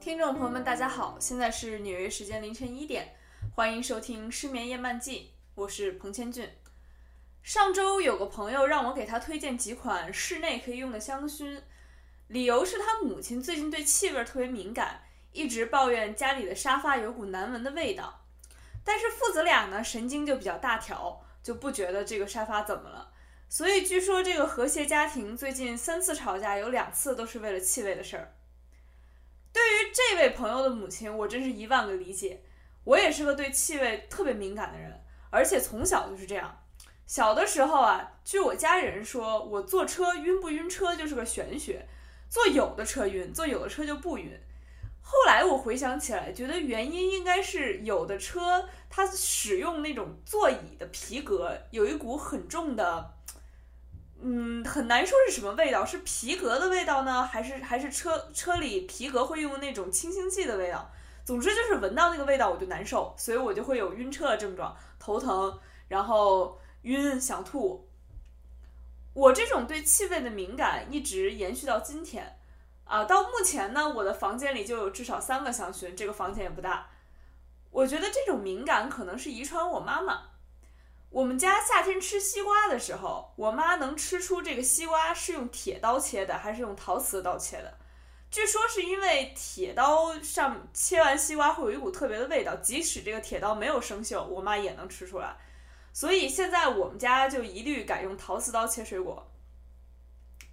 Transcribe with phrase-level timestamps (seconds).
[0.00, 3.14] 听众朋友们，大家好，现在是纽约时间凌晨一点，
[3.54, 5.18] 欢迎收听《失眠夜漫记》，
[5.54, 6.48] 我是彭千俊。
[7.42, 11.60] 上周有个朋友让我给他推荐几款室内可以用的香薰，
[12.28, 15.02] 理由是他母亲最近对气味特别敏感，
[15.32, 18.24] 一直抱怨家里的沙发有股难闻的味道。
[18.84, 23.12] 但是父子俩呢，神经就比较大条，就不觉得这个沙发怎么了。
[23.48, 28.34] 所以据说这个和谐家庭最近三次吵架，有两次都是为了气味的事儿。
[29.52, 32.42] 对于这位朋友的母亲，我真是一万个理解。
[32.84, 35.00] 我也是个对气味特别敏感的人，
[35.30, 36.60] 而且从小就是这样。
[37.06, 41.86] 小的时候啊，据我家里人说，我坐车晕不晕车就是个玄学，
[42.34, 44.28] 坐有的车晕，坐有的车就不晕。
[45.00, 53.14] 后来我回想起来，觉得原因应该是有的车它使用那种座椅的皮革有一股很重的。
[54.20, 60.90] 嗯，很难说是什么味道，是皮革的味道呢，还是还是车车里皮革会用那种清新剂的味道？
[61.24, 67.83] 总之就是闻到那个味道我就难受，所以我就会有晕车的症状，头疼，然后晕，想吐。
[69.14, 72.36] 我这种对气味的敏感一直延续到今天，
[72.84, 76.88] 啊，到目前呢，我的房间里就有至少三个香薰，这个房间也不大。
[77.70, 80.22] 我觉得这种敏感可能是遗传我妈妈。
[81.10, 87.78] 我们家夏天吃西瓜的时候，我妈能吃出这个西瓜是用铁刀切的还是用陶瓷刀切的。
[88.32, 95.36] 据说是因为铁刀上切完西瓜会有一股特别的味道，即使这个铁刀没有生锈，我妈也能吃出来。
[95.94, 99.30] 所以现在我们家就一律改用陶瓷刀切水果。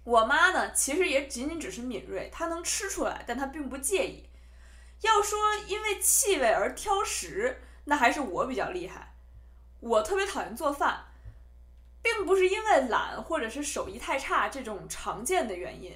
[0.04, 4.30] 我妈呢，其实也仅仅只是敏锐，她能吃出来，但她并不介意。
[5.00, 9.14] 要说因为气味而挑食，那还是我比较厉害。
[9.80, 11.06] 我特别讨厌做饭，
[12.00, 15.92] 并不是因为懒或者是手艺太差这种常见的原因。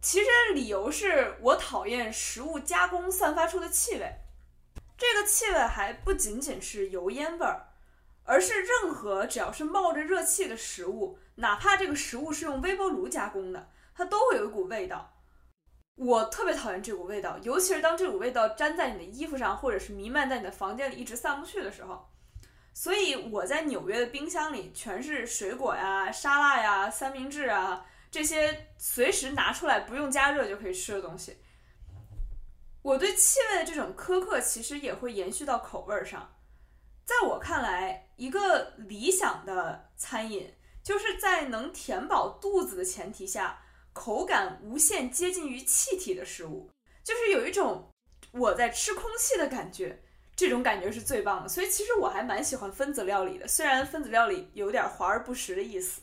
[0.00, 4.14] 其实理由是我讨厌食物加工散发出的气味。
[4.96, 7.69] 这个气味还不仅仅是油烟味儿，
[8.30, 15.16] 而是任何只要是冒着热气的食物，哪怕这个食物是用微波炉加工的，它都会有一股味道。
[15.96, 22.08] 我特别讨厌这股味道，尤其是当这股味道粘在你的衣服上，或者是弥漫在你的房间里一直散不去的时候。
[22.72, 31.38] 所以我在纽约的冰箱里全是水果呀、沙拉呀、三明治啊这些随时拿出来不用加热就可以吃的东西。
[32.82, 36.32] 我对气味的这种苛刻其实也会延续到口味上。
[37.10, 46.70] 在我看来，一个理想的餐饮就是在能填饱肚子的前提下，口感无限接近于气体的食物，
[47.02, 47.90] 就是有一种
[48.30, 50.00] 我在吃空气的感觉。
[50.36, 56.02] 这种感觉是最棒的，所以其实我还蛮喜欢分子料理的，虽然分子料理有点华而不实的意思。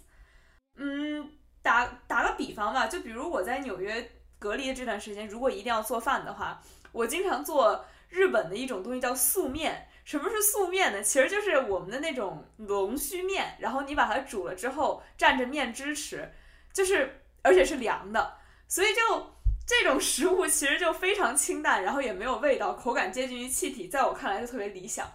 [0.76, 1.32] 嗯，
[1.62, 9.88] 打打个比方吧，就比如我在纽约隔离的这段时间，如果一定要做饭的话，我经常做日本的一种东西叫素面。
[10.08, 11.04] 什么是素面呢？
[11.04, 16.32] 其实就是我们的那种龙须面，然后你把它煮了之后蘸着面汁吃，
[16.72, 18.38] 就是而且是凉的，
[18.70, 19.36] 所以就。
[19.70, 25.06] 这种食物其实就非常清淡，然后也没有味道，口感接近于气体，在我看来就特别理想。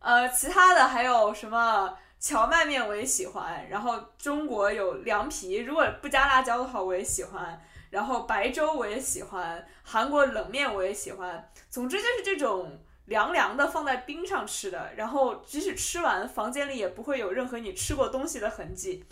[0.00, 11.48] 呃，其他的还有什么荞麦面我也喜欢，然后中国有凉皮，如果不加辣椒的话我也喜欢，然后白粥我也喜欢，韩国冷面我也喜欢。
[11.70, 12.76] 总之就是这种
[13.06, 19.04] 凉凉的放在冰上吃的，然后即使吃完房间里也不会有任何你吃过东西的痕迹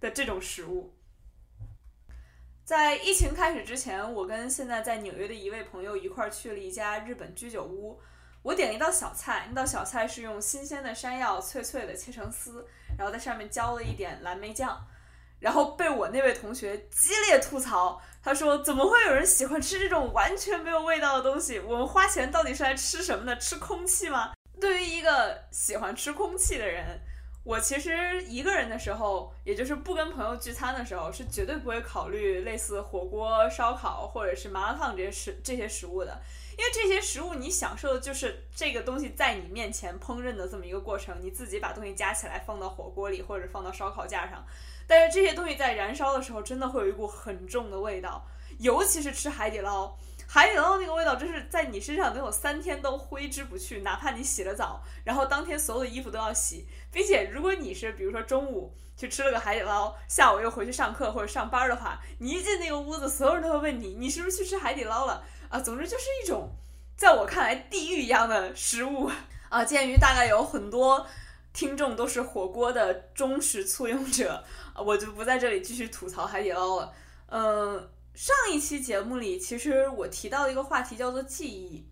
[0.00, 0.94] 的这种食物。
[2.64, 8.00] 在疫情开始之前，我跟现在在纽约的一位朋友一块儿去了一家日本居酒屋。
[8.42, 12.66] 我点了一道小菜，那道小菜是用新鲜的山药脆脆的切成丝，
[12.96, 14.80] 然后在上面浇了一点蓝莓酱，
[15.40, 18.00] 然后被我那位同学激烈吐槽。
[18.22, 21.58] 他说：“怎么会有人喜欢吃这种完全没有味道的东西？
[21.58, 23.36] 我们花钱到底是来吃什么的？
[23.38, 27.00] 吃空气吗？”对于一个喜欢吃空气的人。
[27.42, 36.20] 我其实一个人的时候，也就是不跟朋友聚餐的时候，是绝对不会考虑类似火锅、烧烤或者是麻辣烫这些食这些食物的，
[36.58, 44.44] 因为这些食物你享受的就是这个东西在你面前烹饪的这么一个过程，你自己把东西夹起来放到火锅里或者放到烧烤架上，
[44.90, 48.26] 但是这些东西在燃烧的时候真的会有一股很重的味道，
[48.58, 49.96] 尤其是吃海底捞，
[50.26, 65.60] 海底捞那个味道，就是在你身上能有三天都挥之不去，哪怕你洗了澡，然后当天所有的衣服都要洗，并且如果你是比如说中午去吃了个海底捞，下午又回去上课或者上班的话，你一进那个屋子，所有人都会问你，你是不是去吃海底捞了啊？
[65.60, 66.50] 总之就是一种
[66.96, 69.08] 在我看来地狱一样的食物
[69.50, 69.64] 啊。
[69.64, 71.06] 鉴于大概有很多
[71.52, 74.44] 听众都是火锅的忠实簇拥者，
[74.84, 76.92] 我就不在这里继续吐槽海底捞了。
[77.26, 77.90] 嗯。
[78.12, 81.88] 上一期节目里，其实我提到一个话题叫做记忆。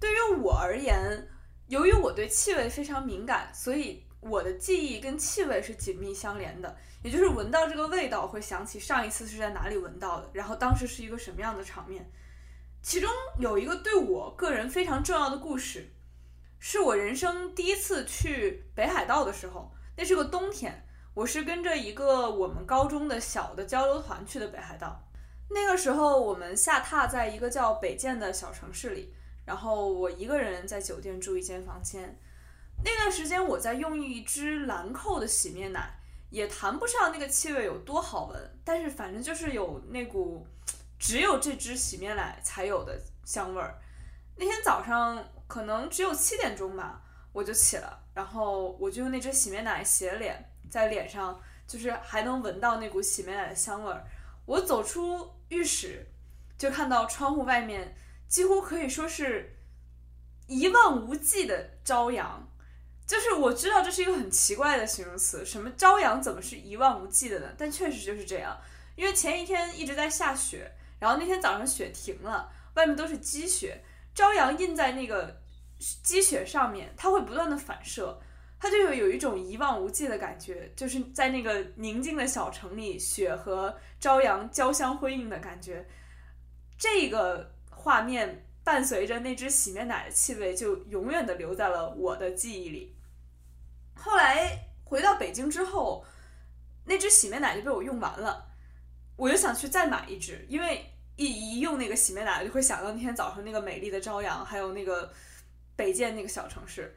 [0.00, 1.28] 对于我而言，
[1.66, 6.74] 由于我对气味非常敏感，所以我的记忆跟气味是紧密相连的。
[7.04, 12.10] 也就是闻到这个味道，会想起上一次是在哪里闻到的，然后当时是一个什么样的场面。
[12.82, 13.08] 其中
[13.38, 15.92] 有一个对我个人非常重要的故事，
[16.58, 19.72] 是我人生第一次去北海道的时候。
[19.96, 25.02] 那是个冬天，我是跟着一个我们高中的小的交流团去的北海道。
[25.50, 29.12] 那个时候，我们下榻在一个叫北见的小城市里，
[29.44, 32.16] 然后我一个人在酒店住一间房间。
[32.84, 35.98] 那段时间，我在用一支兰蔻的洗面奶，
[36.30, 40.46] 也谈不上那个气味有多好闻，但是反正就是有那股
[40.96, 43.76] 只有这支洗面奶才有的香味儿。
[44.36, 47.02] 那天早上可能只有七点钟吧，
[47.32, 54.04] 我就起了，然后我就用那支洗面奶洗了脸，在脸上就是还能闻到那股洗面奶的香味儿。
[54.46, 56.06] 我走出浴室，
[56.56, 57.96] 就看到窗户外面
[58.28, 59.56] 几乎可以说是
[60.46, 62.48] 一望无际的朝阳。
[63.06, 67.46] 就是我知道这是一个很奇怪的形容词，什么朝阳怎么是一望无际的呢？
[67.56, 68.54] 但确实就是这样，
[68.96, 73.82] 因为前一天一直在下雪，然后那天早上雪停了，外面都是积雪，
[74.18, 75.40] 朝阳印在那个
[75.78, 78.20] 积雪上面，它会不断的反射。
[78.58, 85.86] 它就有有一种一望无际的感觉，就是在那个宁静的小城里，雪和朝阳交相辉映的感觉。
[86.76, 92.96] 这个画面伴随着那支洗面奶的气味，就永远的留在了我的记忆里。
[93.94, 96.04] 后来回到北京之后，
[96.86, 98.48] 那支洗面奶就被我用完了，
[99.14, 105.12] 我就想去再买一支，因为一一用那个洗面奶，就会想到那天早上那个美丽的朝阳，还有那个
[105.76, 106.96] 北建那个小城市。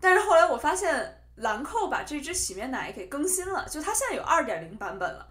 [0.00, 5.28] 但是后来我发现兰蔻把这支洗面奶给更新了，就它现在有二点零版本了，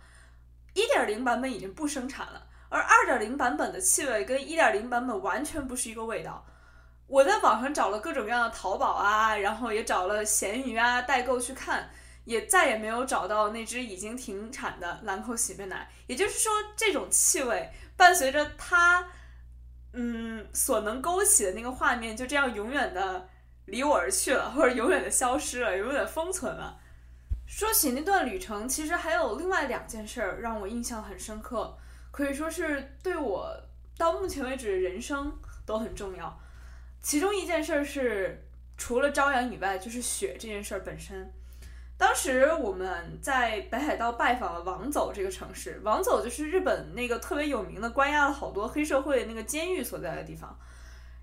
[0.74, 6.45] 一点零版本已经不生产了，而二点零版本的气味跟一点零版本完全不是一个味道。
[7.07, 11.89] 我在网上找了各种各样的淘宝啊，然后也找了闲鱼啊代购去看，
[12.25, 15.89] 也再也没有找到那支已经停产的兰蔻洗面奶。
[16.07, 19.07] 也就是说，这种气味伴随着它，
[19.94, 23.27] 嗯，所能勾起的那个画面，就这样永远的。
[23.68, 26.77] 离我而去了，或者永远的消失了，永远封存了。
[27.47, 31.77] 说起那段旅程，其实还有另外两件事儿让我印象很深刻，
[32.12, 33.56] 可以说是对我
[33.97, 35.31] 到目前为止人生
[35.65, 36.38] 都很重要。
[37.01, 38.44] 其中一件事儿是，
[38.75, 41.31] 除了朝阳以外，就是雪这件事儿本身。
[42.01, 50.57] 当时我们在北海道拜访了王走这个城市，王走就是日本那个特别有名的关押了好多黑社会那个监狱所在的地方。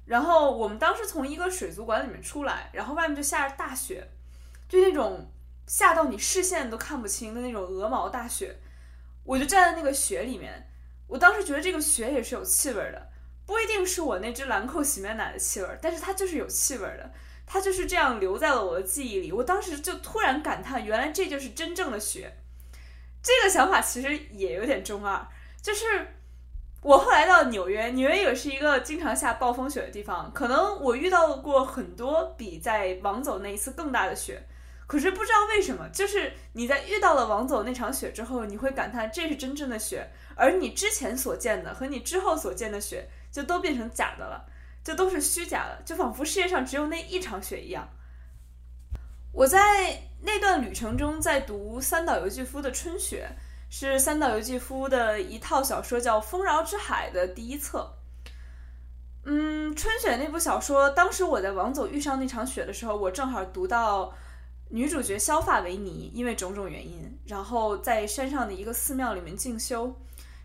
[0.07, 4.09] 然后我们当时从一个水族馆里面出来，然后外面就下着大雪，
[4.69, 5.29] 就那种
[5.67, 8.57] 下到你视线都看不清的那种鹅毛大雪。
[9.25, 10.71] 我就站在那个雪里面，
[11.09, 13.11] 我当时觉得这个雪也是有气味的，
[13.45, 17.11] 不一定是我那只兰蔻洗面奶的气味，但是它就是有气味的，
[17.49, 19.33] 它就是这样留在了我的记忆里。
[19.33, 22.37] 我当时就突然感叹，原来这就是真正的雪。
[23.23, 25.27] 这个想法其实也有点中二，
[25.63, 26.15] 就是。
[26.81, 30.33] 我后来到纽约，纽约也是一个经常下暴风雪的地方。
[30.33, 34.41] 可能我遇到过很多比在王走那一次更大的雪，
[34.87, 44.47] 可是不知道为什么，就是你在遇到了王走那场雪之后，你会感叹这是真正的雪，而你之前所见的和你之后所见的雪就都变成假的了，
[44.89, 47.87] 就都是虚假的，就仿佛世界上只有那一场雪一样。
[49.35, 53.29] 我在那段旅程中在读三岛由纪夫的《春雪》。
[53.71, 57.99] 是三岛由纪夫的一套小说，叫《丰饶之海》的第一册。
[59.27, 64.11] 嗯，春雪那部小说，当时我在王总遇上那场雪的时候，我正好读到
[64.71, 69.95] 女主角削发为尼，因为种种原因，然后在山上的一个寺庙里面静修，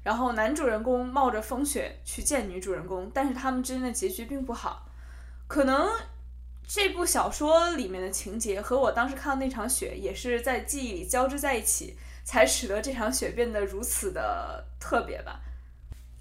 [0.03, 4.87] 然后男主人公冒着风雪去见女主人公，但是他们之间的结局并不好。
[5.47, 5.89] 可能
[6.67, 11.97] 这部小说里面的情节和我当时看到那场雪也是在记忆里交织在一起。
[12.25, 15.41] 才使得这场雪变得如此的特别吧。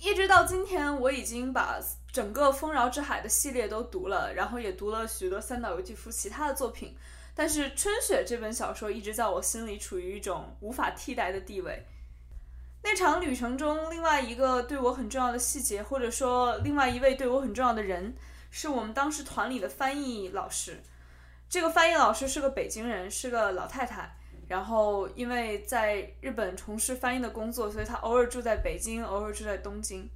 [0.00, 1.78] 一直到今天，我已经把
[2.10, 6.96] 整个《丰饶之海》的系列都读了，然后也读了许多三岛由纪夫其他的作品。
[7.36, 11.86] 但是《春雪》这本小说一直在我心里处于一种无法替代的地位。
[12.84, 18.14] 那场旅程中，另外一个对我很重要的细节，或者说另外一位对我很重要的人，
[18.50, 20.82] 是我们当时团里的翻译老师。
[21.48, 24.16] 这个翻译老师是个北京人，是个老太太。
[24.48, 30.10] 然后因为在日本从事翻译的工作，所以她偶尔住在北京，偶尔住在东京。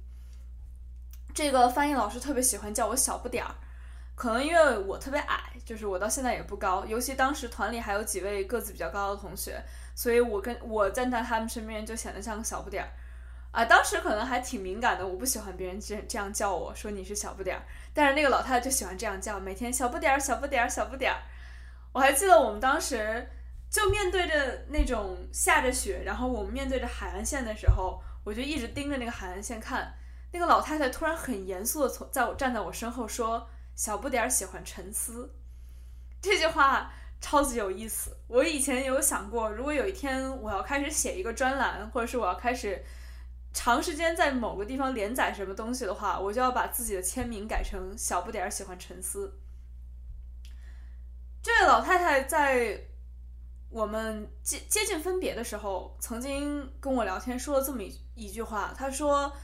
[1.33, 3.55] 这个翻译老师特别喜欢叫我小不点儿，
[4.17, 9.63] 可能因为我特别矮，就是我到现在也不高，尤其当时团里还有几位个子比较高的同学。
[9.93, 12.89] 所以我跟我站在他们身边就显得像个小不点儿，
[13.51, 17.61] 啊，当时可能还挺敏感的，我不喜欢别人这这样叫我说你是小不点儿，
[17.93, 21.17] 但是那个老太太就喜欢这样叫，每天小不点儿小不点儿小不点儿。
[21.93, 23.27] 我还记得我们当时
[23.71, 29.93] 就面对着那种下着雪，然后我们面对着海岸线的时候，我就一直盯着那个海岸线看。
[30.31, 35.33] 那个老太太突然很严肃的从在我站在我身后说：“小不点儿喜欢沉思。”
[36.21, 36.91] 这句话。
[37.19, 38.15] 超级有意思！
[38.27, 42.79] 我以前有想过，如果有一天我要开始写一个专栏，或者是我要开始
[43.51, 49.33] 长时间在某个地方连载什么东西的话，我就要把自己的签名改成“小不点儿喜欢沉思”。
[51.41, 52.79] 这位老太太在
[53.71, 59.35] 我们接接近分别的时候，曾经跟我聊天说了这么一一句话，她说：“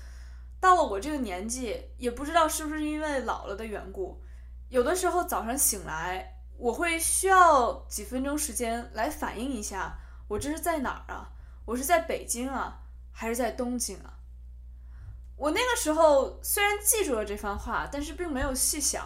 [0.63, 4.23] 到了我这个年纪，也不知道是不是因为老了的缘故，
[4.69, 9.97] 有的时候早上醒来。”我会需要几分钟时间来反应一下，
[10.29, 11.31] 我这是在哪儿啊？
[11.65, 12.79] 我是在北京啊，
[13.11, 14.13] 还是在东京啊？
[15.35, 19.03] 我那个时候虽然记住了这番话，但是并没有细想。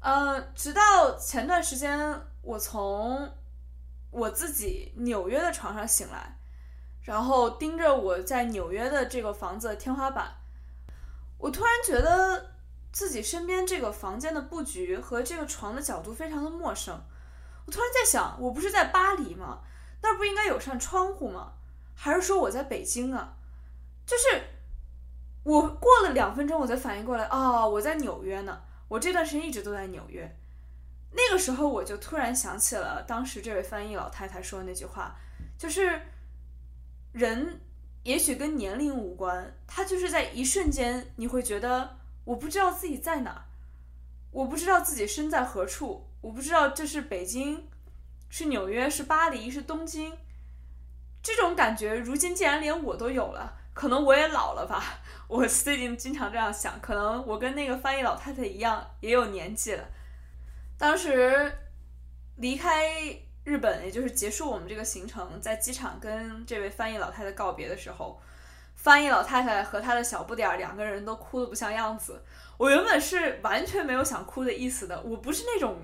[0.00, 3.32] 呃，直到前段时间，我从
[4.10, 6.38] 我自己纽约的床上醒来，
[7.02, 10.34] 然后盯着我在纽约的这个房子的天花板，
[11.38, 12.56] 我突然觉得。
[12.90, 16.98] 自己身边这个房间的布局和这个床的角度非常的陌生，
[17.66, 19.60] 我突然在想，我不是在巴黎吗？
[20.02, 21.52] 那儿不应该有扇窗户吗？
[21.94, 23.36] 还是说我在北京啊？
[24.06, 24.42] 就是
[25.44, 28.62] 我过了两分钟，我才反应过来，哦，我在纽约呢。
[28.88, 30.36] 我这段时间一直都在纽约。
[31.12, 35.14] 那个时候我就突然想起了当时这位翻译老太太说的那句话，
[35.58, 36.00] 就是
[37.12, 37.60] 人
[38.08, 41.98] 也许跟年龄无关，它就是在一瞬间你会觉得。
[42.24, 43.44] 我不知道自己在哪，
[44.30, 47.66] 我不知道自己身在何处，我不知道这是北京，
[48.30, 50.16] 是纽约，是巴黎，是东京。
[51.22, 55.00] 这种感觉，如今竟然连我都有了，可能我也老了吧？
[55.26, 59.84] 我最近经常这样想，可能我跟那个翻译老太太一样，也有年纪了。
[60.78, 61.52] 当时
[62.36, 68.20] 离开日本，也就是结束我们这个行程，在机场跟这位翻译老太太告别的时候。
[68.74, 72.22] 翻译老太太和她的小不点儿两个人都哭得不像样子。
[72.58, 75.02] 我原本是完全没有想哭的意思的。
[75.02, 75.78] 我不是那种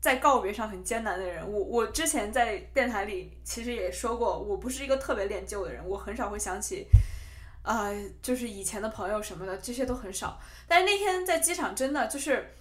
[0.00, 1.46] 在告别上很艰难的人。
[1.46, 5.86] 我我之前在电台里其实也说过，我不是一个特别恋旧的人。
[5.86, 6.86] 我很少会想起，
[7.62, 7.90] 啊，
[8.22, 10.40] 就是以前的朋友什么的，这些都很少。
[10.66, 12.54] 但是那天在机场，真的就是。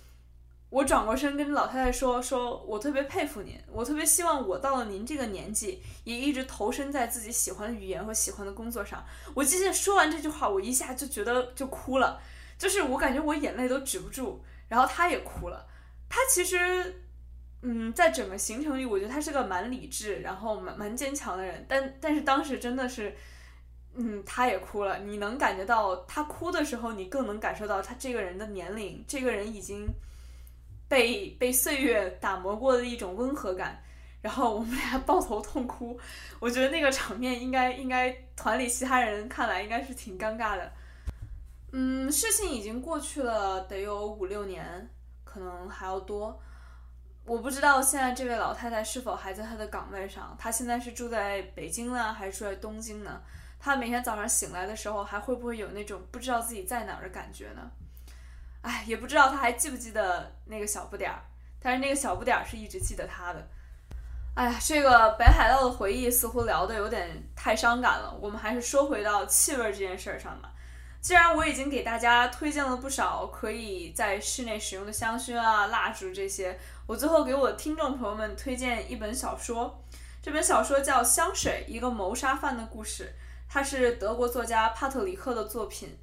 [0.70, 12.22] 我转过身跟老太太说：“说我特别佩服您，我特别希望我到了您这个年纪，也一直投身在自己喜欢的语言和喜欢的工作上。”我记得说完这句话，我一下就觉得就哭了，
[12.56, 14.44] 就是我感觉我眼泪都止不住。
[14.68, 15.66] 然后他也哭了。
[16.08, 17.02] 他其实，
[17.64, 21.66] 嗯，在整个行程里，我觉得他是个蛮理智，然后蛮蛮坚强的人。
[21.68, 23.16] 但但是当时真的是，
[23.96, 25.00] 嗯，他也哭了。
[25.00, 29.88] 你能感觉到他哭的时候，你更能感受到他这个人的年龄，这个人已经。
[30.90, 33.82] 被被岁月打磨过的一种温和感，
[34.22, 35.98] 然后我们俩抱头痛哭，
[36.40, 40.72] 我觉得那个场面应该应该团里其他人看来应该是挺尴尬的。
[41.72, 44.90] 嗯，事情已经过去了，得有五六年，
[45.24, 46.42] 可能还要多。
[47.26, 53.22] 我不知道现在这位老太太是否还在她的岗位上，她现在是住在北京呢，还是住在东京呢？
[53.60, 57.70] 她每天早上醒来的时候，还会不会有那种不知道自己在哪儿的感觉呢？
[58.62, 61.22] 哎，也不知道他还记不记得那个小不点儿，
[61.62, 63.48] 但是那个小不点儿是一直记得他的。
[64.36, 70.52] 哎呀，这个北海道的回忆似乎聊的有点太伤感了，我们还是说回到气味这件事儿上吧。
[71.02, 79.82] 既然我已经给大家推荐了不少可以在室内使用的香薰啊、蜡烛这些，我最后给我听众朋友们推荐一本小说。
[80.22, 83.04] 这本小说叫《香水：一个谋杀犯的故事》，
[83.50, 85.98] 它是德国作家帕特里克的作品。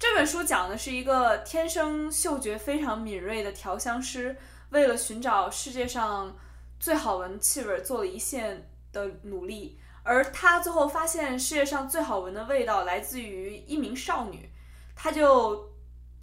[0.00, 4.34] 这本书讲的是一个天生嗅觉非常敏锐的调香师，
[4.70, 6.34] 为了寻找世界上
[6.78, 9.78] 最好闻的气味，做了一线的努力。
[10.02, 14.50] 而他最后发现世界上最好闻的味道来自于一名少女，
[14.96, 15.70] 他就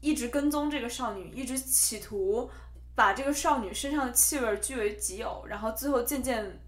[0.01, 2.49] 一直跟踪这个少女，一直企图
[2.95, 6.59] 把这个少女身上的气味据为己有，然后最后渐渐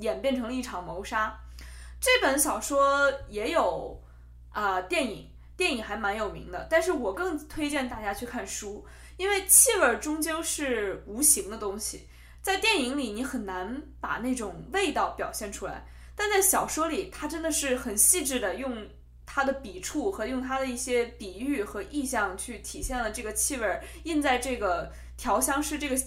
[0.00, 1.38] 演变成了一场谋杀。
[2.00, 4.02] 这本小说也有。
[4.48, 8.84] 啊、电影，电影还蛮有名的，但是我更推荐大家去看书，
[9.16, 12.06] 因为气味终究是无形的东西，
[12.42, 18.86] 在电影里你很难把那种味道表现出来，但在小说里，它真的是很细致的用
[19.24, 26.00] 它的笔触和用它的一些比喻和意象去体现了这个气味儿印在这个调香师这个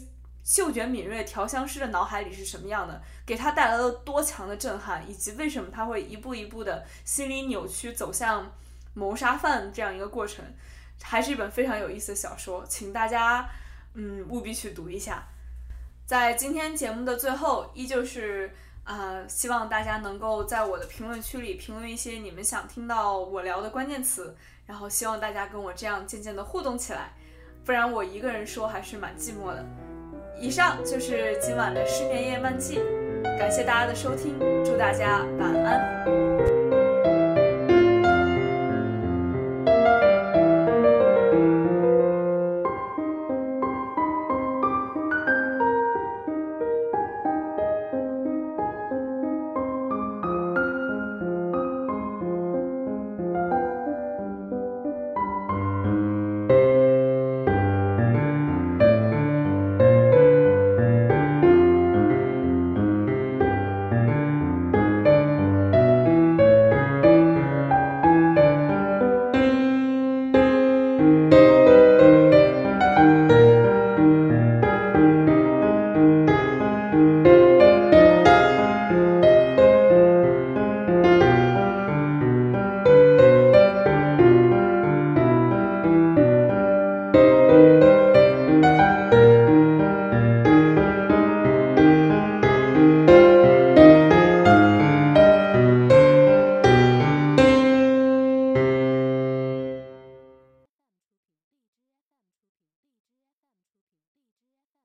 [0.43, 8.51] 嗅觉敏锐调香师的脑海里是什么样的，给他带来了多强的震撼，以及为什么他会一步一步的心理扭曲走向
[8.99, 10.43] 谋杀犯这样一个过程，
[11.01, 13.49] 还是一本非常有意思的小说，请大家
[13.93, 15.23] 嗯务必去读一下。
[16.05, 18.51] 在今天节目的最后，依旧是
[18.83, 27.13] 啊、希望大家能够在我的评论区里评论一些你们想听到我聊的关键词，然后希望大家跟我这样渐渐的互动起来，
[27.63, 29.63] 不然我一个人说还是蛮寂寞的。
[30.39, 32.79] 以上就是今晚的失眠夜漫记，
[33.37, 36.28] 感谢大家的收听，祝大家晚安。